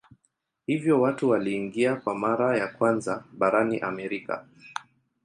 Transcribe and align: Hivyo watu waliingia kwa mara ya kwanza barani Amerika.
Hivyo 0.65 1.01
watu 1.01 1.29
waliingia 1.29 1.95
kwa 1.95 2.15
mara 2.15 2.57
ya 2.57 2.67
kwanza 2.67 3.23
barani 3.31 3.79
Amerika. 3.79 4.47